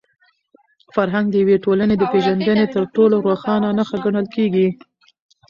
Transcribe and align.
فرهنګ 0.95 1.25
د 1.31 1.35
یوې 1.43 1.57
ټولني 1.65 1.95
د 1.97 2.03
پېژندني 2.11 2.65
تر 2.73 2.83
ټولو 2.95 3.15
روښانه 3.27 3.69
نښه 3.77 3.97
ګڼل 4.05 4.25
کېږي. 4.35 4.67